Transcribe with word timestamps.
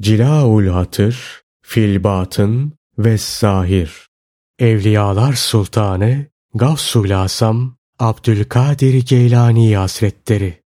Cilaul 0.00 0.66
Hatır, 0.66 1.42
Filbatın 1.62 2.72
ve 2.98 3.18
Zahir. 3.18 4.08
Evliyalar 4.58 5.32
Sultanı 5.32 6.26
Gavsul 6.54 7.10
Asam 7.10 7.76
Abdülkadir 7.98 9.06
Geylani 9.06 9.76
Hazretleri 9.76 10.62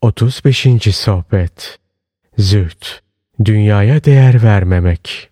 35. 0.00 0.66
Sohbet 0.96 1.78
Züht 2.38 3.00
Dünyaya 3.44 4.04
değer 4.04 4.42
vermemek 4.42 5.30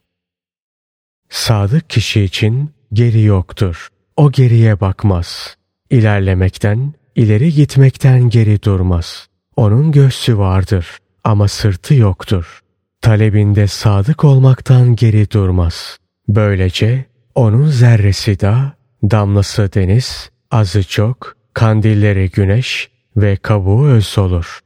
Sadık 1.29 1.91
kişi 1.91 2.23
için 2.23 2.71
geri 2.93 3.23
yoktur. 3.23 3.89
O 4.17 4.33
geriye 4.33 4.81
bakmaz. 4.81 5.57
İlerlemekten, 5.91 6.93
ileri 7.17 7.53
gitmekten 7.53 8.31
geri 8.31 8.63
durmaz. 8.63 9.29
Onun 9.57 9.93
göğsü 9.93 10.39
vardır 10.39 10.99
ama 11.25 11.49
sırtı 11.49 11.95
yoktur. 11.95 12.64
Talebinde 13.05 13.67
sadık 13.67 14.25
olmaktan 14.25 14.97
geri 14.97 15.31
durmaz. 15.31 15.99
Böylece 16.29 17.05
onun 17.35 17.67
zerresi 17.67 18.41
da, 18.41 18.73
damlası 19.03 19.71
deniz, 19.75 20.31
azı 20.51 20.89
çok, 20.89 21.37
kandilleri 21.55 22.31
güneş 22.31 22.91
ve 23.17 23.37
kabuğu 23.37 23.87
öz 23.87 24.19
olur. 24.19 24.61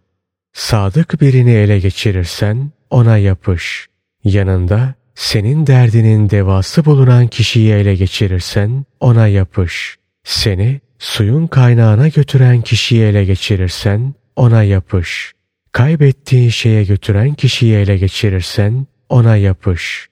Sadık 0.52 1.20
birini 1.20 1.51
ele 1.51 1.79
geçirirsen 1.79 2.70
ona 2.91 3.19
yapış. 3.19 3.88
Yanında 4.24 4.95
senin 5.15 5.66
derdinin 5.66 6.30
devası 6.30 6.84
bulunan 6.84 7.27
kişiyi 7.27 7.73
ele 7.73 7.95
geçirirsen 7.95 8.84
ona 9.01 9.27
yapış. 9.27 9.96
Seni 10.24 10.80
suyun 10.98 11.46
kaynağına 11.46 12.09
götüren 12.09 12.62
kişiyi 12.62 13.02
ele 13.02 13.24
geçirirsen 13.24 14.15
ona 14.37 14.62
yapış. 14.62 15.38
Kaybettiğin 15.72 16.48
şeye 16.48 16.84
götüren 16.84 17.34
kişiyi 17.34 17.74
ele 17.76 17.96
geçirirsen 17.96 18.86
ona 19.09 19.36
yapış. 19.36 20.09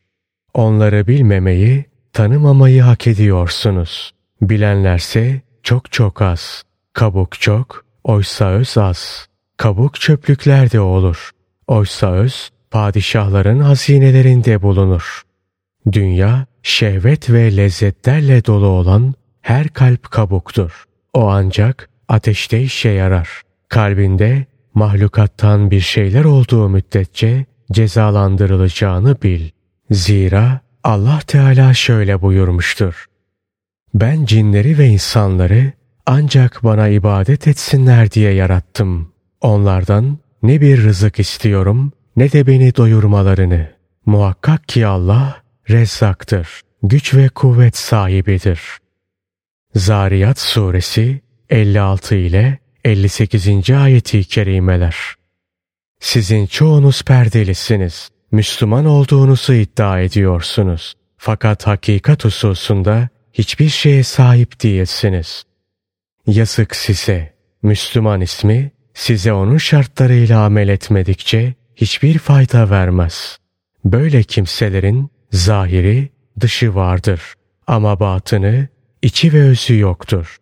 Onları 0.54 1.06
bilmemeyi, 1.06 1.84
tanımamayı 2.12 2.82
hak 2.82 3.06
ediyorsunuz. 3.06 4.12
Bilenlerse 4.40 5.40
çok 5.62 5.92
çok 5.92 6.22
az. 6.22 6.62
Kabuk 6.92 7.40
çok, 7.40 7.84
oysa 8.04 8.50
öz 8.50 8.78
az. 8.78 9.26
Kabuk 9.56 9.94
çöplüklerde 10.00 10.80
olur. 10.80 11.30
Oysa 11.66 12.12
öz, 12.12 12.50
padişahların 12.70 13.60
hazinelerinde 13.60 14.62
bulunur. 14.62 15.22
Dünya, 15.92 16.46
şehvet 16.62 17.30
ve 17.30 17.56
lezzetlerle 17.56 18.44
dolu 18.44 18.66
olan 18.66 19.14
her 19.40 19.68
kalp 19.68 20.10
kabuktur. 20.10 20.84
O 21.14 21.28
ancak 21.28 21.90
ateşte 22.08 22.62
işe 22.62 22.88
yarar. 22.88 23.42
Kalbinde 23.68 24.46
mahlukattan 24.76 25.70
bir 25.70 25.80
şeyler 25.80 26.24
olduğu 26.24 26.68
müddetçe 26.68 27.46
cezalandırılacağını 27.72 29.22
bil. 29.22 29.50
Zira 29.90 30.60
Allah 30.84 31.20
Teala 31.26 31.74
şöyle 31.74 32.22
buyurmuştur. 32.22 33.06
Ben 33.94 34.24
cinleri 34.24 34.78
ve 34.78 34.86
insanları 34.86 35.72
ancak 36.06 36.64
bana 36.64 36.88
ibadet 36.88 37.48
etsinler 37.48 38.10
diye 38.10 38.32
yarattım. 38.32 39.12
Onlardan 39.40 40.18
ne 40.42 40.60
bir 40.60 40.82
rızık 40.82 41.18
istiyorum 41.18 41.92
ne 42.16 42.32
de 42.32 42.46
beni 42.46 42.76
doyurmalarını. 42.76 43.68
Muhakkak 44.06 44.68
ki 44.68 44.86
Allah 44.86 45.42
rezzaktır, 45.70 46.60
güç 46.82 47.14
ve 47.14 47.28
kuvvet 47.28 47.76
sahibidir. 47.76 48.60
Zariyat 49.74 50.38
suresi 50.38 51.20
56 51.50 52.14
ile 52.14 52.58
58. 52.86 53.70
ayeti 53.70 54.24
kerimeler. 54.24 54.96
Sizin 56.00 56.46
çoğunuz 56.46 57.02
perdelisiniz. 57.02 58.10
Müslüman 58.32 58.84
olduğunuzu 58.84 59.52
iddia 59.52 60.00
ediyorsunuz. 60.00 60.94
Fakat 61.16 61.66
hakikat 61.66 62.24
hususunda 62.24 63.08
hiçbir 63.32 63.68
şeye 63.68 64.02
sahip 64.02 64.62
değilsiniz. 64.62 65.44
Yazık 66.26 66.76
size. 66.76 67.34
Müslüman 67.62 68.20
ismi 68.20 68.70
size 68.94 69.32
onun 69.32 69.58
şartlarıyla 69.58 70.44
amel 70.44 70.68
etmedikçe 70.68 71.54
hiçbir 71.76 72.18
fayda 72.18 72.70
vermez. 72.70 73.38
Böyle 73.84 74.22
kimselerin 74.22 75.10
zahiri, 75.32 76.08
dışı 76.40 76.74
vardır 76.74 77.20
ama 77.66 78.00
batını, 78.00 78.68
içi 79.02 79.32
ve 79.32 79.42
özü 79.42 79.78
yoktur. 79.78 80.36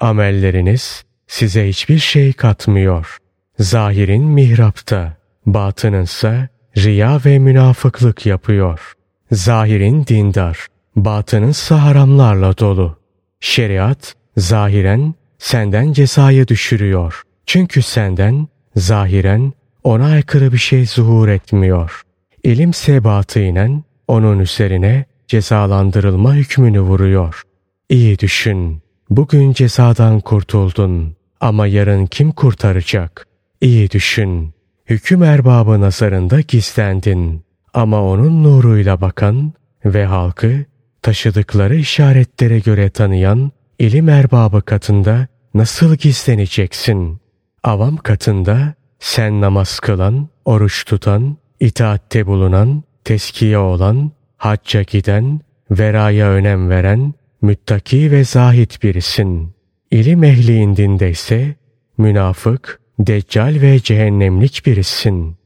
Amelleriniz 0.00 1.07
size 1.28 1.68
hiçbir 1.68 1.98
şey 1.98 2.32
katmıyor. 2.32 3.18
Zahirin 3.58 4.24
mihrapta, 4.24 5.16
batınınsa 5.46 6.48
riya 6.76 7.20
ve 7.24 7.38
münafıklık 7.38 8.26
yapıyor. 8.26 8.92
Zahirin 9.32 10.06
dindar, 10.06 10.66
batınınsa 10.96 11.82
haramlarla 11.82 12.58
dolu. 12.58 12.98
Şeriat, 13.40 14.14
zahiren 14.36 15.14
senden 15.38 15.92
cezayı 15.92 16.48
düşürüyor. 16.48 17.22
Çünkü 17.46 17.82
senden, 17.82 18.48
zahiren 18.76 19.52
ona 19.84 20.06
aykırı 20.06 20.52
bir 20.52 20.58
şey 20.58 20.86
zuhur 20.86 21.28
etmiyor. 21.28 22.02
İlim 22.44 22.74
sebatıyla 22.74 23.68
onun 24.08 24.38
üzerine 24.38 25.04
cezalandırılma 25.28 26.34
hükmünü 26.34 26.80
vuruyor. 26.80 27.42
İyi 27.88 28.18
düşün. 28.18 28.82
Bugün 29.10 29.52
cezadan 29.52 30.20
kurtuldun. 30.20 31.17
Ama 31.40 31.66
yarın 31.66 32.06
kim 32.06 32.32
kurtaracak? 32.32 33.26
İyi 33.60 33.90
düşün. 33.90 34.54
Hüküm 34.86 35.22
erbabı 35.22 35.80
nazarında 35.80 36.40
gizlendin. 36.40 37.44
Ama 37.74 38.02
onun 38.02 38.44
nuruyla 38.44 39.00
bakan 39.00 39.52
ve 39.84 40.04
halkı 40.04 40.64
taşıdıkları 41.02 41.76
işaretlere 41.76 42.58
göre 42.58 42.90
tanıyan 42.90 43.52
ilim 43.78 44.08
erbabı 44.08 44.62
katında 44.62 45.26
nasıl 45.54 45.94
gizleneceksin? 45.94 47.20
Avam 47.64 47.96
katında 47.96 48.74
sen 48.98 49.40
namaz 49.40 49.80
kılan, 49.80 50.28
oruç 50.44 50.84
tutan, 50.84 51.36
itaatte 51.60 52.26
bulunan, 52.26 52.82
teskiye 53.04 53.58
olan, 53.58 54.10
hacca 54.36 54.82
giden, 54.82 55.40
veraya 55.70 56.30
önem 56.30 56.70
veren, 56.70 57.14
müttaki 57.42 58.10
ve 58.10 58.24
zahit 58.24 58.82
birisin. 58.82 59.57
İlim 59.90 60.24
ehli 60.24 60.56
indinde 60.56 61.10
ise 61.10 61.54
münafık, 61.98 62.80
deccal 62.98 63.56
ve 63.60 63.80
cehennemlik 63.80 64.66
birisin. 64.66 65.36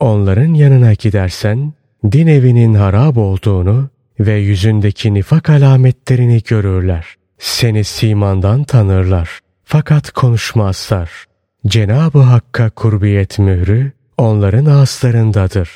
Onların 0.00 0.54
yanına 0.54 0.92
gidersen 0.92 1.72
din 2.12 2.26
evinin 2.26 2.74
harap 2.74 3.18
olduğunu 3.18 3.88
ve 4.20 4.34
yüzündeki 4.34 5.14
nifak 5.14 5.50
alametlerini 5.50 6.42
görürler. 6.48 7.06
Seni 7.38 7.84
simandan 7.84 8.64
tanırlar 8.64 9.40
fakat 9.64 10.10
konuşmazlar. 10.10 11.24
Cenab-ı 11.66 12.18
Hakk'a 12.18 12.70
kurbiyet 12.70 13.38
mührü 13.38 13.92
onların 14.18 14.64
ağızlarındadır. 14.64 15.70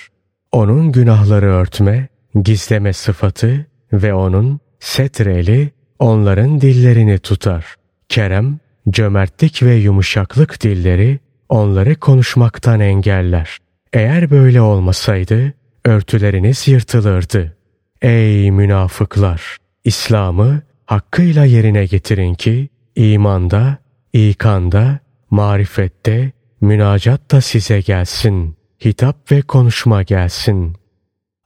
Onun 0.52 0.92
günahları 0.92 1.46
örtme, 1.46 2.08
gizleme 2.42 2.92
sıfatı 2.92 3.66
ve 3.92 4.14
onun 4.14 4.60
setreli 4.80 5.70
onların 5.98 6.60
dillerini 6.60 7.18
tutar. 7.18 7.81
Kerem, 8.12 8.58
cömertlik 8.90 9.62
ve 9.62 9.74
yumuşaklık 9.74 10.62
dilleri 10.62 11.18
onları 11.48 11.94
konuşmaktan 11.94 12.80
engeller. 12.80 13.58
Eğer 13.92 14.30
böyle 14.30 14.60
olmasaydı 14.60 15.52
örtüleriniz 15.84 16.68
yırtılırdı. 16.68 17.56
Ey 18.02 18.50
münafıklar! 18.50 19.56
İslam'ı 19.84 20.62
hakkıyla 20.86 21.44
yerine 21.44 21.86
getirin 21.86 22.34
ki 22.34 22.68
imanda, 22.96 23.78
ikanda, 24.12 24.98
marifette, 25.30 26.32
münacat 26.60 27.30
da 27.30 27.40
size 27.40 27.80
gelsin. 27.80 28.56
Hitap 28.84 29.32
ve 29.32 29.42
konuşma 29.42 30.02
gelsin. 30.02 30.76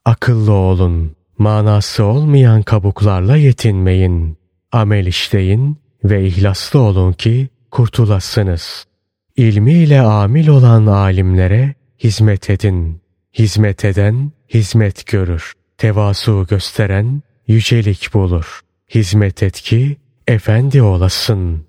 Akıllı 0.05 0.51
olun. 0.51 1.15
Manası 1.37 2.03
olmayan 2.03 2.61
kabuklarla 2.61 3.37
yetinmeyin. 3.37 4.37
Amel 4.71 5.05
işleyin 5.05 5.86
ve 6.09 6.27
ihlaslı 6.27 6.79
olun 6.79 7.13
ki 7.13 7.49
kurtulasınız. 7.71 8.85
İlmiyle 9.35 10.01
amil 10.01 10.47
olan 10.47 10.85
alimlere 10.85 11.75
hizmet 12.03 12.49
edin. 12.49 13.01
Hizmet 13.33 13.85
eden 13.85 14.31
hizmet 14.53 15.05
görür. 15.05 15.53
Tevasu 15.77 16.45
gösteren 16.49 17.21
yücelik 17.47 18.13
bulur. 18.13 18.61
Hizmet 18.95 19.43
et 19.43 19.61
ki 19.61 19.97
efendi 20.27 20.81
olasın. 20.81 21.65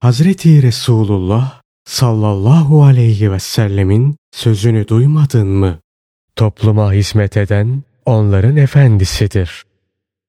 Hazreti 0.00 0.62
Resulullah 0.62 1.60
sallallahu 1.84 2.84
aleyhi 2.84 3.32
ve 3.32 3.38
sellemin 3.38 4.16
sözünü 4.32 4.88
duymadın 4.88 5.48
mı? 5.48 5.78
Topluma 6.36 6.92
hizmet 6.92 7.36
eden 7.36 7.82
onların 8.06 8.56
efendisidir. 8.56 9.64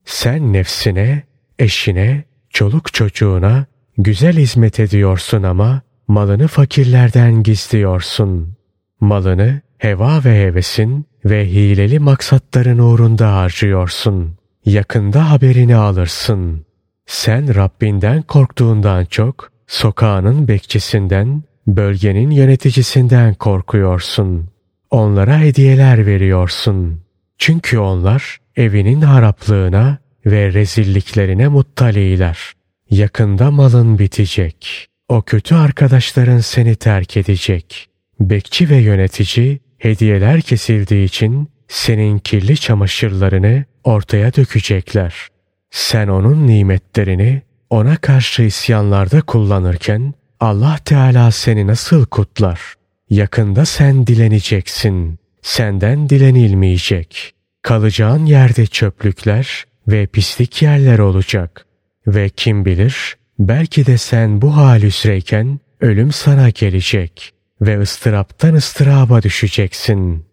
Sen 0.05 0.53
nefsine, 0.53 1.23
eşine, 1.59 2.23
çoluk 2.53 2.93
çocuğuna 2.93 3.65
güzel 3.97 4.37
hizmet 4.37 4.79
ediyorsun 4.79 5.43
ama 5.43 5.81
malını 6.07 6.47
fakirlerden 6.47 7.43
gizliyorsun. 7.43 8.53
Malını 8.99 9.61
heva 9.77 10.23
ve 10.25 10.41
hevesin 10.43 11.05
ve 11.25 11.45
hileli 11.45 11.99
maksatların 11.99 12.77
uğrunda 12.77 13.35
harcıyorsun. 13.35 14.35
Yakında 14.65 15.31
haberini 15.31 15.75
alırsın. 15.75 16.65
Sen 17.05 17.55
Rabbinden 17.55 18.21
korktuğundan 18.21 19.05
çok 19.05 19.51
sokağının 19.67 20.47
bekçisinden, 20.47 21.43
bölgenin 21.67 22.31
yöneticisinden 22.31 23.33
korkuyorsun. 23.33 24.49
Onlara 24.91 25.39
hediyeler 25.39 26.05
veriyorsun. 26.05 27.01
Çünkü 27.37 27.79
onlar 27.79 28.37
evinin 28.55 29.01
haraplığına 29.01 29.97
ve 30.25 30.53
rezilliklerine 30.53 31.47
muttaliler. 31.47 32.37
Yakında 32.89 33.51
malın 33.51 33.99
bitecek. 33.99 34.87
O 35.09 35.21
kötü 35.21 35.55
arkadaşların 35.55 36.39
seni 36.39 36.75
terk 36.75 37.17
edecek. 37.17 37.89
Bekçi 38.19 38.69
ve 38.69 38.75
yönetici 38.77 39.59
hediyeler 39.77 40.41
kesildiği 40.41 41.05
için 41.05 41.49
senin 41.67 42.19
kirli 42.19 42.57
çamaşırlarını 42.57 43.65
ortaya 43.83 44.33
dökecekler. 44.33 45.27
Sen 45.71 46.07
onun 46.07 46.47
nimetlerini 46.47 47.41
ona 47.69 47.97
karşı 47.97 48.41
isyanlarda 48.41 49.21
kullanırken 49.21 50.13
Allah 50.39 50.77
Teala 50.85 51.31
seni 51.31 51.67
nasıl 51.67 52.05
kutlar? 52.05 52.59
Yakında 53.09 53.65
sen 53.65 54.07
dileneceksin. 54.07 55.19
Senden 55.41 56.09
dilenilmeyecek. 56.09 57.33
Kalacağın 57.61 58.25
yerde 58.25 58.65
çöplükler 58.65 59.65
ve 59.91 60.05
pislik 60.05 60.61
yerler 60.61 60.99
olacak. 60.99 61.65
Ve 62.07 62.29
kim 62.29 62.65
bilir 62.65 63.15
belki 63.39 63.85
de 63.85 63.97
sen 63.97 64.41
bu 64.41 64.55
hal 64.55 64.81
üzereyken 64.81 65.59
ölüm 65.81 66.11
sana 66.11 66.49
gelecek 66.49 67.33
ve 67.61 67.79
ıstıraptan 67.79 68.53
ıstıraba 68.53 69.21
düşeceksin. 69.21 70.25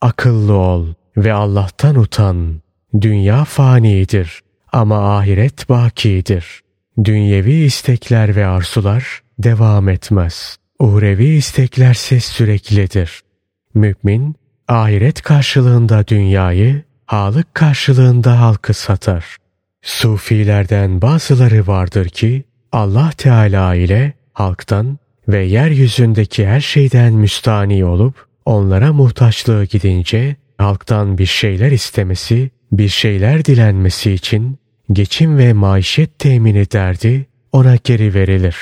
Akıllı 0.00 0.52
ol 0.52 0.94
ve 1.16 1.32
Allah'tan 1.32 1.96
utan. 1.96 2.60
Dünya 3.00 3.44
fanidir 3.44 4.40
ama 4.72 5.16
ahiret 5.18 5.68
bakidir. 5.68 6.60
Dünyevi 7.04 7.54
istekler 7.54 8.36
ve 8.36 8.46
arzular 8.46 9.22
devam 9.38 9.88
etmez. 9.88 10.56
Uhrevi 10.78 11.26
isteklerse 11.26 12.20
süreklidir. 12.20 13.20
Mümin, 13.74 14.36
ahiret 14.68 15.22
karşılığında 15.22 16.08
dünyayı, 16.08 16.82
halık 17.08 17.54
karşılığında 17.54 18.40
halkı 18.40 18.74
satar. 18.74 19.36
Sufilerden 19.82 21.02
bazıları 21.02 21.66
vardır 21.66 22.08
ki, 22.08 22.44
Allah 22.72 23.10
Teala 23.16 23.74
ile 23.74 24.12
halktan 24.32 24.98
ve 25.28 25.44
yeryüzündeki 25.44 26.46
her 26.46 26.60
şeyden 26.60 27.12
müstani 27.12 27.84
olup, 27.84 28.26
onlara 28.44 28.92
muhtaçlığı 28.92 29.64
gidince, 29.64 30.36
halktan 30.58 31.18
bir 31.18 31.26
şeyler 31.26 31.72
istemesi, 31.72 32.50
bir 32.72 32.88
şeyler 32.88 33.44
dilenmesi 33.44 34.12
için 34.12 34.58
geçim 34.92 35.38
ve 35.38 35.52
maişet 35.52 36.18
temini 36.18 36.70
derdi 36.70 37.26
ona 37.52 37.76
geri 37.84 38.14
verilir. 38.14 38.56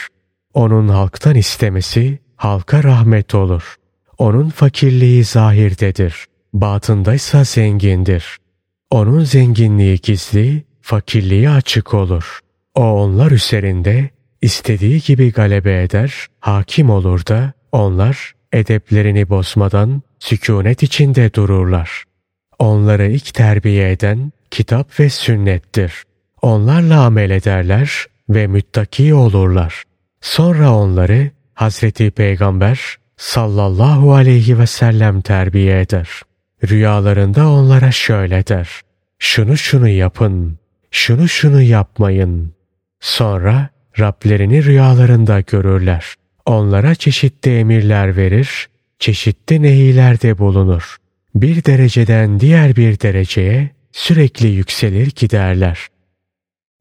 Onun 0.55 0.89
halktan 0.89 1.35
istemesi 1.35 2.19
halka 2.37 2.83
rahmet 2.83 3.35
olur. 3.35 3.77
Onun 4.19 4.49
fakirliği 4.51 5.25
zahirdedir. 5.25 6.27
Batındaysa 6.53 7.45
zengindir. 7.45 8.37
Onun 8.91 9.25
zenginliği 9.25 9.99
gizli, 9.99 10.65
fakirliği 10.83 11.51
açık 11.51 11.95
olur. 11.95 12.41
O 12.75 12.83
onlar 12.83 13.31
üzerinde 13.31 14.11
istediği 14.43 15.01
gibi 15.01 15.33
galebe 15.33 15.83
eder, 15.83 16.27
hakim 16.41 16.91
olur 16.91 17.27
da 17.27 17.53
onlar 17.73 18.33
edeplerini 18.53 19.29
bozmadan 19.29 20.03
sükunet 20.19 20.83
içinde 20.83 21.35
dururlar. 21.35 22.05
Onları 22.59 23.11
ilk 23.11 23.35
terbiye 23.35 23.91
eden 23.91 24.33
kitap 24.51 25.01
ve 25.01 25.11
sünnettir. 25.11 26.03
Onlarla 26.43 27.05
amel 27.05 27.31
ederler 27.31 28.07
ve 28.29 28.47
müttaki 28.47 29.15
olurlar. 29.15 29.85
Sonra 30.21 30.75
onları 30.75 31.31
Hazreti 31.55 32.11
Peygamber 32.11 32.97
sallallahu 33.17 34.15
aleyhi 34.15 34.59
ve 34.59 34.67
sellem 34.67 35.21
terbiye 35.21 35.81
eder. 35.81 36.09
Rüyalarında 36.65 37.51
onlara 37.51 37.93
şöyle 37.93 38.47
der. 38.47 38.81
Şunu 39.19 39.57
şunu 39.57 39.89
yapın, 39.89 40.59
şunu 40.91 41.29
şunu 41.29 41.63
yapmayın. 41.63 42.53
Sonra 43.01 43.69
Rablerini 43.99 44.65
rüyalarında 44.65 45.41
görürler. 45.41 46.15
Onlara 46.47 46.95
çeşitli 46.95 47.59
emirler 47.59 48.17
verir, 48.17 48.69
çeşitli 48.99 49.63
nehilerde 49.63 50.39
bulunur. 50.39 50.97
Bir 51.35 51.65
dereceden 51.65 52.41
diğer 52.41 52.77
bir 52.77 53.01
dereceye 53.01 53.71
sürekli 53.93 54.49
yükselir 54.49 55.13
giderler. 55.17 55.79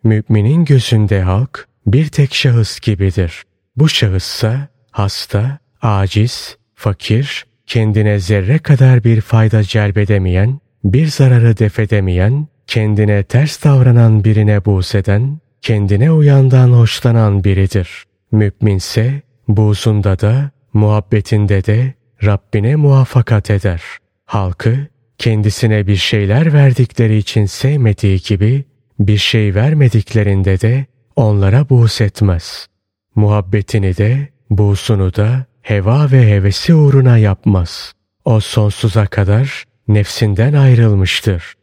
Müminin 0.03 0.65
gözünde 0.65 1.21
halk 1.21 1.67
bir 1.87 2.07
tek 2.07 2.33
şahıs 2.33 2.79
gibidir. 2.79 3.43
Bu 3.75 3.89
şahıssa 3.89 4.67
hasta, 4.91 5.59
aciz, 5.81 6.57
fakir, 6.75 7.45
kendine 7.67 8.19
zerre 8.19 8.59
kadar 8.59 9.03
bir 9.03 9.21
fayda 9.21 9.63
celbedemeyen, 9.63 10.59
bir 10.83 11.07
zararı 11.07 11.57
defedemeyen, 11.57 12.47
kendine 12.67 13.23
ters 13.23 13.63
davranan 13.63 14.23
birine 14.23 14.65
buğz 14.65 14.95
eden, 14.95 15.39
kendine 15.61 16.11
uyandan 16.11 16.69
hoşlanan 16.69 17.43
biridir. 17.43 18.03
Müminse 18.31 19.21
buğzunda 19.47 20.19
da, 20.19 20.51
muhabbetinde 20.73 21.65
de 21.65 21.93
Rabbine 22.23 22.75
muvaffakat 22.75 23.49
eder. 23.49 23.81
Halkı 24.25 24.87
kendisine 25.17 25.87
bir 25.87 25.95
şeyler 25.95 26.53
verdikleri 26.53 27.17
için 27.17 27.45
sevmediği 27.45 28.19
gibi 28.19 28.65
bir 28.99 29.17
şey 29.17 29.55
vermediklerinde 29.55 30.61
de 30.61 30.85
onlara 31.15 31.69
buğz 31.69 32.01
etmez. 32.01 32.67
Muhabbetini 33.15 33.97
de, 33.97 34.29
buğsunu 34.49 35.15
da 35.15 35.45
heva 35.65 36.11
ve 36.11 36.31
hevesi 36.31 36.73
uğruna 36.73 37.17
yapmaz. 37.17 37.93
O 38.25 38.39
sonsuza 38.39 39.05
kadar 39.05 39.63
nefsinden 39.87 40.53
ayrılmıştır. 40.53 41.53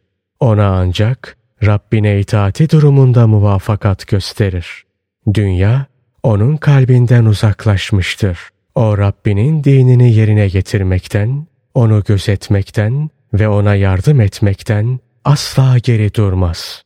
Ona 0.40 0.66
ancak 0.66 1.36
Rabbine 1.64 2.20
itaati 2.20 2.70
durumunda 2.70 3.26
muvaffakat 3.26 4.06
gösterir. 4.06 4.84
Dünya 5.34 5.86
onun 6.22 6.56
kalbinden 6.56 7.24
uzaklaşmıştır. 7.24 8.38
O 8.74 8.98
Rabbinin 8.98 9.64
dinini 9.64 10.12
yerine 10.12 10.48
getirmekten, 10.48 11.46
onu 11.74 12.02
gözetmekten 12.04 13.10
ve 13.34 13.48
ona 13.48 13.74
yardım 13.74 14.20
etmekten 14.20 15.00
asla 15.24 15.78
geri 15.78 16.14
durmaz. 16.14 16.82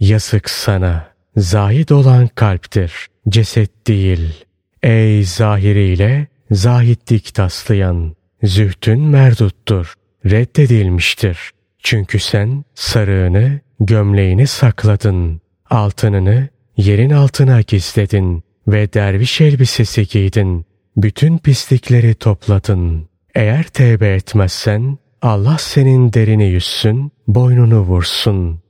Yazık 0.00 0.50
sana, 0.50 1.08
zahid 1.36 1.88
olan 1.88 2.28
kalptir, 2.28 3.06
ceset 3.28 3.86
değil. 3.86 4.44
Ey 4.82 5.24
zahiriyle 5.24 6.31
zahitlik 6.52 7.34
taslayan, 7.34 8.16
zühtün 8.42 9.00
merduttur, 9.00 9.94
reddedilmiştir. 10.26 11.50
Çünkü 11.78 12.18
sen 12.18 12.64
sarığını, 12.74 13.60
gömleğini 13.80 14.46
sakladın, 14.46 15.40
altınını 15.70 16.48
yerin 16.76 17.10
altına 17.10 17.60
gizledin 17.60 18.42
ve 18.68 18.92
derviş 18.92 19.40
elbisesi 19.40 20.06
giydin. 20.06 20.66
Bütün 20.96 21.38
pislikleri 21.38 22.14
topladın. 22.14 23.08
Eğer 23.34 23.64
tevbe 23.64 24.14
etmezsen 24.14 24.98
Allah 25.22 25.58
senin 25.58 26.12
derini 26.12 26.44
yüzsün, 26.44 27.12
boynunu 27.28 27.80
vursun. 27.80 28.60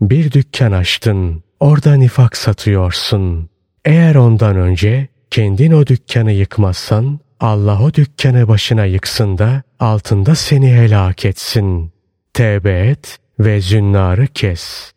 Bir 0.00 0.32
dükkan 0.32 0.72
açtın, 0.72 1.42
orada 1.60 1.94
nifak 1.94 2.36
satıyorsun. 2.36 3.48
Eğer 3.84 4.14
ondan 4.14 4.56
önce 4.56 5.08
kendin 5.36 5.72
o 5.72 5.86
dükkanı 5.86 6.32
yıkmazsan 6.32 7.20
Allah 7.40 7.82
o 7.82 7.94
dükkanı 7.94 8.48
başına 8.48 8.84
yıksın 8.84 9.38
da 9.38 9.62
altında 9.80 10.34
seni 10.34 10.72
helak 10.72 11.24
etsin. 11.24 11.92
Tevbe 12.34 12.88
et 12.88 13.18
ve 13.40 13.60
zünnarı 13.60 14.26
kes. 14.26 14.92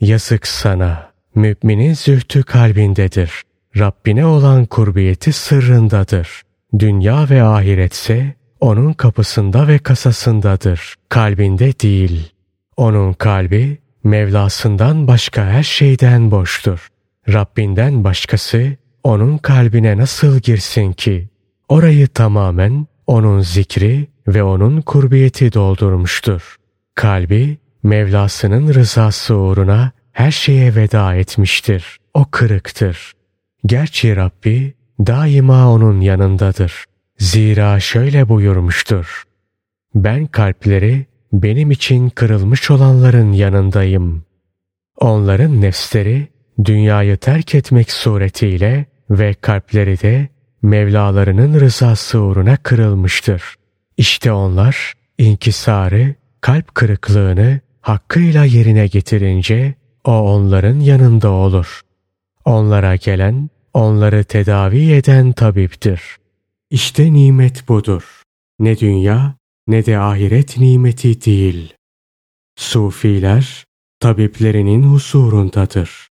Yazık 0.00 0.46
sana, 0.46 1.10
müminin 1.34 1.94
zühtü 1.94 2.42
kalbindedir. 2.42 3.42
Rabbine 3.78 4.26
olan 4.26 4.64
kurbiyeti 4.64 5.32
sırrındadır. 5.32 6.42
Dünya 6.78 7.30
ve 7.30 7.42
ahiretse 7.42 8.34
onun 8.60 8.92
kapısında 8.92 9.68
ve 9.68 9.78
kasasındadır. 9.78 10.94
Kalbinde 11.08 11.80
değil. 11.80 12.32
Onun 12.76 13.12
kalbi 13.12 13.78
Mevlasından 14.04 15.06
başka 15.06 15.44
her 15.44 15.62
şeyden 15.62 16.30
boştur. 16.30 16.88
Rabbinden 17.28 18.04
başkası 18.04 18.76
onun 19.04 19.38
kalbine 19.38 19.96
nasıl 19.96 20.38
girsin 20.38 20.92
ki? 20.92 21.28
Orayı 21.68 22.08
tamamen 22.08 22.86
onun 23.06 23.40
zikri 23.40 24.06
ve 24.28 24.42
onun 24.42 24.80
kurbiyeti 24.80 25.52
doldurmuştur. 25.52 26.56
Kalbi 26.94 27.58
Mevlasının 27.82 28.74
rızası 28.74 29.36
uğruna 29.36 29.92
her 30.12 30.30
şeye 30.30 30.74
veda 30.74 31.14
etmiştir. 31.14 31.98
O 32.14 32.24
kırıktır. 32.30 33.12
Gerçi 33.66 34.16
Rabbi 34.16 34.74
daima 35.00 35.72
onun 35.72 36.00
yanındadır. 36.00 36.84
Zira 37.18 37.80
şöyle 37.80 38.28
buyurmuştur. 38.28 39.22
ben 39.94 40.26
kalpleri 40.26 41.06
benim 41.32 41.70
için 41.70 42.08
kırılmış 42.08 42.70
olanların 42.70 43.32
yanındayım. 43.32 44.24
Onların 44.96 45.60
nefsleri 45.60 46.28
dünyayı 46.64 47.16
terk 47.16 47.54
etmek 47.54 47.90
suretiyle 47.90 48.86
ve 49.10 49.34
kalpleri 49.34 50.00
de 50.00 50.28
Mevlalarının 50.64 51.60
rızası 51.60 52.20
uğruna 52.20 52.56
kırılmıştır. 52.56 53.54
İşte 53.96 54.32
onlar 54.32 54.92
inkisarı, 55.18 56.14
kalp 56.40 56.74
kırıklığını 56.74 57.60
hakkıyla 57.80 58.44
yerine 58.44 58.86
getirince 58.86 59.74
o 60.04 60.12
onların 60.12 60.80
yanında 60.80 61.30
olur. 61.30 61.80
Onlara 62.44 62.96
gelen, 62.96 63.50
onları 63.74 64.24
tedavi 64.24 64.92
eden 64.92 65.32
tabiptir. 65.32 66.02
İşte 66.70 67.12
nimet 67.12 67.68
budur. 67.68 68.22
Ne 68.58 68.78
dünya 68.78 69.34
ne 69.66 69.86
de 69.86 69.98
ahiret 69.98 70.58
nimeti 70.58 71.24
değil. 71.24 71.74
Sufiler 72.56 73.64
tabiplerinin 74.00 74.82
husurundadır. 74.82 76.08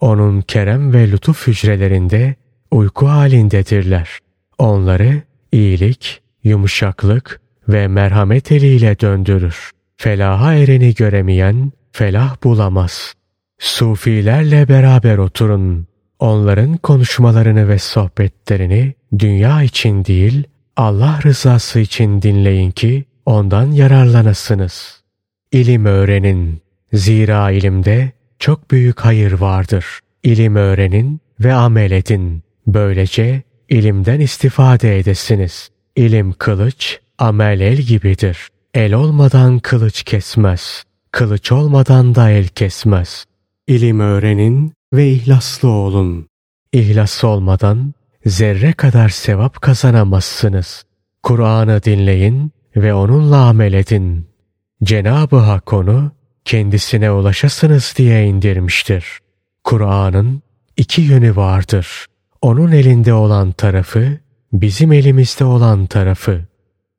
Onun 0.00 0.40
kerem 0.40 0.92
ve 0.92 1.10
lütuf 1.10 1.46
hücrelerinde 1.46 2.34
uyku 2.70 3.08
halindedirler. 3.08 4.18
Onları 4.58 5.22
iyilik, 5.52 6.22
yumuşaklık 6.44 7.40
ve 7.68 7.88
merhamet 7.88 8.52
eliyle 8.52 9.00
döndürür. 9.00 9.70
Felaha 9.96 10.54
ereni 10.54 10.94
göremeyen 10.94 11.72
felah 11.92 12.44
bulamaz. 12.44 13.14
Sufilerle 13.58 14.68
beraber 14.68 15.18
oturun. 15.18 15.86
Onların 16.18 16.76
konuşmalarını 16.76 17.68
ve 17.68 17.78
sohbetlerini 17.78 18.94
dünya 19.18 19.62
için 19.62 20.04
değil, 20.04 20.44
Allah 20.76 21.20
rızası 21.24 21.80
için 21.80 22.22
dinleyin 22.22 22.70
ki 22.70 23.04
ondan 23.26 23.72
yararlanasınız. 23.72 25.02
İlim 25.52 25.84
öğrenin. 25.84 26.62
Zira 26.92 27.50
ilimde 27.50 28.12
çok 28.38 28.70
büyük 28.70 29.00
hayır 29.00 29.32
vardır. 29.32 29.86
İlim 30.22 30.56
öğrenin 30.56 31.20
ve 31.40 31.54
amel 31.54 31.90
edin. 31.90 32.42
Böylece 32.66 33.42
ilimden 33.68 34.20
istifade 34.20 34.98
edesiniz. 34.98 35.70
İlim 35.96 36.32
kılıç, 36.32 37.00
amel 37.18 37.60
el 37.60 37.76
gibidir. 37.76 38.48
El 38.74 38.92
olmadan 38.92 39.58
kılıç 39.58 40.02
kesmez. 40.02 40.84
Kılıç 41.12 41.52
olmadan 41.52 42.14
da 42.14 42.30
el 42.30 42.48
kesmez. 42.48 43.24
İlim 43.66 44.00
öğrenin 44.00 44.72
ve 44.92 45.10
ihlaslı 45.10 45.68
olun. 45.68 46.28
İhlas 46.72 47.24
olmadan 47.24 47.94
zerre 48.26 48.72
kadar 48.72 49.08
sevap 49.08 49.60
kazanamazsınız. 49.62 50.84
Kur'an'ı 51.22 51.82
dinleyin 51.82 52.52
ve 52.76 52.94
onunla 52.94 53.36
amel 53.36 53.72
edin. 53.72 54.26
Cenab-ı 54.82 55.36
Hak 55.36 55.72
onu 55.72 56.12
kendisine 56.46 57.10
ulaşasınız 57.10 57.94
diye 57.96 58.26
indirmiştir. 58.26 59.18
Kur'an'ın 59.64 60.42
iki 60.76 61.02
yönü 61.02 61.36
vardır. 61.36 62.06
Onun 62.42 62.72
elinde 62.72 63.12
olan 63.12 63.52
tarafı, 63.52 64.18
bizim 64.52 64.92
elimizde 64.92 65.44
olan 65.44 65.86
tarafı. 65.86 66.40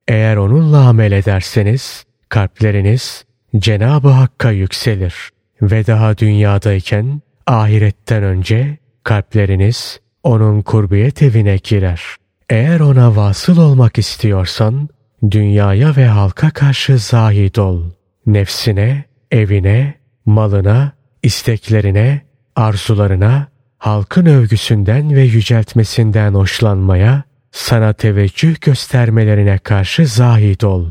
Eğer 0.08 0.38
onunla 0.38 0.88
amel 0.88 1.12
ederseniz, 1.12 2.06
kalpleriniz 2.30 3.26
Cenab-ı 3.58 4.10
Hakk'a 4.10 4.52
yükselir 4.52 5.16
ve 5.62 5.88
daha 5.88 6.18
dünyadayken 6.18 7.22
ahiretten 7.48 8.24
önce 8.24 8.78
kalpleriniz 9.04 10.00
onun 10.24 10.62
kurbiyet 10.62 11.22
evine 11.22 11.58
girer. 11.58 12.02
Eğer 12.50 12.80
ona 12.80 13.16
vasıl 13.16 13.58
olmak 13.58 13.98
istiyorsan, 13.98 14.90
dünyaya 15.32 15.96
ve 15.96 16.06
halka 16.06 16.50
karşı 16.50 16.98
zahid 16.98 17.56
ol. 17.56 17.84
Nefsine, 18.26 19.07
evine, 19.32 19.94
malına, 20.26 20.92
isteklerine, 21.24 22.22
arzularına, 22.56 23.48
halkın 23.78 24.26
övgüsünden 24.26 25.16
ve 25.16 25.22
yüceltmesinden 25.22 26.34
hoşlanmaya, 26.34 27.24
sana 27.52 27.94
teveccüh 27.94 28.62
göstermelerine 28.62 29.58
karşı 29.58 30.08
zahid 30.08 30.62
ol. 30.62 30.86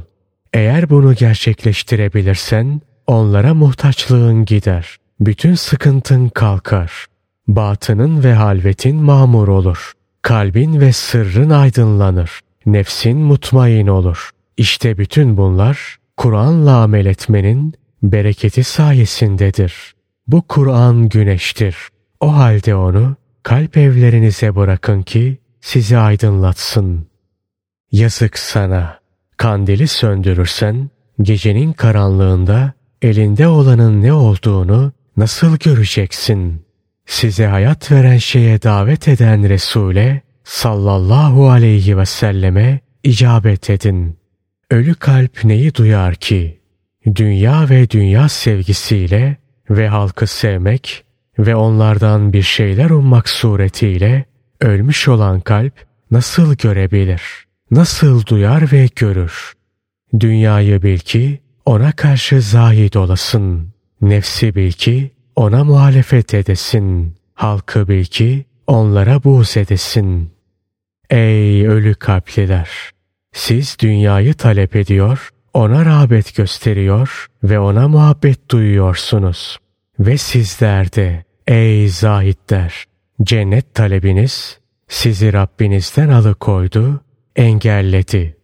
Eğer 0.52 0.90
bunu 0.90 1.14
gerçekleştirebilirsen, 1.14 2.80
onlara 3.06 3.54
muhtaçlığın 3.54 4.44
gider. 4.44 4.96
Bütün 5.20 5.54
sıkıntın 5.54 6.28
kalkar. 6.28 7.06
Batının 7.48 8.24
ve 8.24 8.34
halvetin 8.34 8.96
mamur 8.96 9.48
olur. 9.48 9.92
Kalbin 10.22 10.80
ve 10.80 10.92
sırrın 10.92 11.50
aydınlanır. 11.50 12.40
Nefsin 12.66 13.18
mutmain 13.18 13.86
olur. 13.86 14.30
İşte 14.56 14.98
bütün 14.98 15.36
bunlar 15.36 15.96
Kur'an'la 16.16 16.82
amel 16.82 17.06
etmenin 17.06 17.74
bereketi 18.02 18.64
sayesindedir. 18.64 19.94
Bu 20.26 20.42
Kur'an 20.42 21.08
güneştir. 21.08 21.76
O 22.20 22.34
halde 22.34 22.74
onu 22.74 23.16
kalp 23.42 23.76
evlerinize 23.76 24.56
bırakın 24.56 25.02
ki 25.02 25.38
sizi 25.60 25.98
aydınlatsın. 25.98 27.06
Yazık 27.92 28.38
sana. 28.38 29.00
Kandili 29.36 29.88
söndürürsen 29.88 30.90
gecenin 31.22 31.72
karanlığında 31.72 32.72
elinde 33.02 33.48
olanın 33.48 34.02
ne 34.02 34.12
olduğunu 34.12 34.92
nasıl 35.16 35.56
göreceksin? 35.56 36.66
Size 37.06 37.46
hayat 37.46 37.92
veren 37.92 38.18
şeye 38.18 38.62
davet 38.62 39.08
eden 39.08 39.48
Resul'e 39.48 40.20
sallallahu 40.44 41.50
aleyhi 41.50 41.98
ve 41.98 42.06
selleme 42.06 42.80
icabet 43.04 43.70
edin. 43.70 44.18
Ölü 44.70 44.94
kalp 44.94 45.44
neyi 45.44 45.74
duyar 45.74 46.14
ki? 46.14 46.55
Dünya 47.14 47.70
ve 47.70 47.90
dünya 47.90 48.28
sevgisiyle 48.28 49.36
ve 49.70 49.88
halkı 49.88 50.26
sevmek 50.26 51.04
ve 51.38 51.56
onlardan 51.56 52.32
bir 52.32 52.42
şeyler 52.42 52.90
ummak 52.90 53.28
suretiyle 53.28 54.24
ölmüş 54.60 55.08
olan 55.08 55.40
kalp 55.40 55.86
nasıl 56.10 56.54
görebilir? 56.54 57.22
Nasıl 57.70 58.26
duyar 58.26 58.72
ve 58.72 58.88
görür? 58.96 59.52
Dünyayı 60.20 60.82
bil 60.82 60.98
ki 60.98 61.40
ona 61.64 61.92
karşı 61.92 62.40
zahid 62.40 62.94
olasın. 62.94 63.68
Nefsi 64.00 64.54
bil 64.54 64.72
ki 64.72 65.10
ona 65.36 65.64
muhalefet 65.64 66.34
edesin. 66.34 67.14
Halkı 67.34 67.88
bil 67.88 68.04
ki 68.04 68.44
onlara 68.66 69.24
buğz 69.24 69.56
edesin. 69.56 70.30
Ey 71.10 71.66
ölü 71.66 71.94
kalpliler! 71.94 72.70
Siz 73.32 73.76
dünyayı 73.80 74.34
talep 74.34 74.76
ediyor, 74.76 75.30
ona 75.56 75.84
rağbet 75.84 76.36
gösteriyor 76.36 77.26
ve 77.44 77.58
ona 77.58 77.88
muhabbet 77.88 78.50
duyuyorsunuz. 78.50 79.58
Ve 80.00 80.18
sizler 80.18 80.92
de 80.92 81.24
ey 81.46 81.88
zahitler! 81.88 82.84
Cennet 83.22 83.74
talebiniz 83.74 84.58
sizi 84.88 85.32
Rabbinizden 85.32 86.08
alıkoydu, 86.08 87.00
engelledi. 87.36 88.36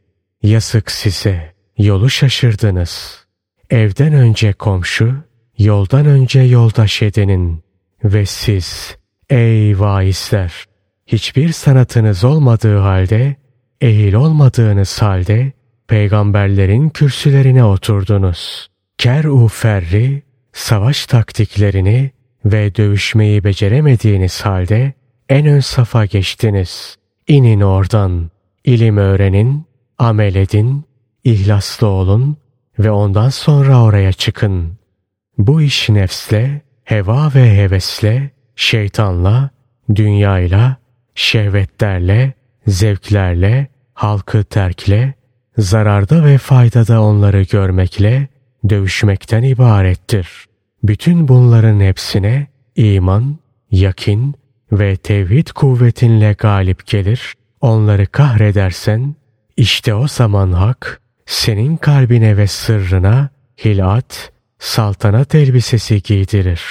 Yazık 0.43 0.91
size, 0.91 1.55
yolu 1.79 2.11
şaşırdınız. 2.11 3.25
Evden 3.71 4.13
önce 4.13 4.53
komşu, 4.53 5.15
yoldan 5.59 6.07
önce 6.07 6.41
yoldaş 6.41 7.03
edinin. 7.03 7.63
Ve 8.05 8.27
siz, 8.27 8.97
ey 9.31 9.81
vaizler, 9.81 10.65
hiçbir 11.07 11.53
sanatınız 11.53 12.25
olmadığı 12.25 12.79
halde, 12.79 13.37
ehil 13.81 14.15
olmadığınız 14.15 15.03
halde, 15.03 15.53
peygamberlerin 15.89 16.89
kürsülerine 16.89 17.65
oturdunuz. 17.65 18.69
Ker-u 18.99 19.49
ferri, 19.49 20.23
savaş 20.53 21.07
taktiklerini 21.07 22.11
ve 22.45 22.75
dövüşmeyi 22.75 23.45
beceremediğiniz 23.45 24.41
halde 24.41 24.93
en 25.29 25.47
ön 25.47 25.61
safa 25.61 26.07
geçtiniz. 26.07 26.97
İnin 27.29 27.61
oradan, 27.61 28.31
ilim 28.65 28.97
öğrenin, 28.97 29.67
amel 29.99 30.35
edin, 30.35 30.85
ihlaslı 31.25 31.87
olun 31.87 32.37
ve 32.79 32.91
ondan 32.91 33.29
sonra 33.29 33.83
oraya 33.83 34.13
çıkın. 34.13 34.73
Bu 35.39 35.63
iş 35.63 35.89
nefsle, 35.89 36.63
heva 36.85 37.35
ve 37.35 37.57
hevesle, 37.57 38.31
şeytanla, 38.57 39.51
dünyayla, 39.95 40.77
şehvetlerle, 41.15 42.33
zevklerle, 42.67 43.67
halkı 43.95 44.45
terkle, 44.45 45.15
zararda 45.59 46.25
ve 46.25 46.39
faydada 46.39 47.03
onları 47.03 47.43
görmekle, 47.43 48.29
dövüşmekten 48.69 49.43
ibarettir. 49.43 50.29
Bütün 50.83 51.29
bunların 51.29 51.81
hepsine 51.81 52.47
iman, 52.77 53.39
yakin 53.71 54.35
ve 54.73 54.97
tevhid 54.97 55.49
kuvvetinle 55.49 56.33
galip 56.33 56.87
gelir, 56.87 57.35
onları 57.61 58.07
kahredersen, 58.07 59.15
işte 59.57 59.95
o 59.95 60.09
zaman 60.09 60.53
hak, 60.53 61.01
senin 61.27 61.77
kalbine 61.77 62.37
ve 62.37 62.47
sırrına 62.47 63.29
hilat, 63.65 64.33
saltanat 64.59 65.35
elbisesi 65.35 66.03
giydirir. 66.03 66.63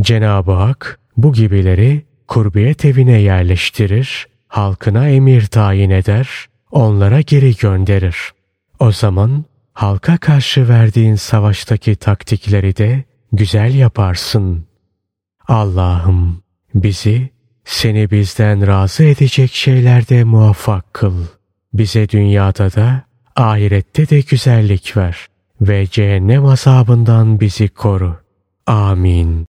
Cenab-ı 0.00 0.52
Hak 0.52 1.00
bu 1.16 1.32
gibileri 1.32 2.04
kurbiyet 2.28 2.84
evine 2.84 3.20
yerleştirir, 3.20 4.26
halkına 4.48 5.08
emir 5.08 5.46
tayin 5.46 5.90
eder, 5.90 6.46
onlara 6.74 7.20
geri 7.20 7.56
gönderir. 7.56 8.16
O 8.78 8.92
zaman 8.92 9.44
halka 9.72 10.18
karşı 10.18 10.68
verdiğin 10.68 11.14
savaştaki 11.14 11.96
taktikleri 11.96 12.76
de 12.76 13.04
güzel 13.32 13.74
yaparsın. 13.74 14.66
Allah'ım 15.48 16.42
bizi 16.74 17.30
seni 17.64 18.10
bizden 18.10 18.66
razı 18.66 19.04
edecek 19.04 19.52
şeylerde 19.52 20.24
muvaffak 20.24 20.94
kıl. 20.94 21.14
Bize 21.74 22.08
dünyada 22.08 22.72
da 22.72 23.02
ahirette 23.36 24.08
de 24.08 24.20
güzellik 24.20 24.96
ver 24.96 25.26
ve 25.60 25.86
cehennem 25.86 26.46
azabından 26.46 27.40
bizi 27.40 27.68
koru. 27.68 28.16
Amin. 28.66 29.42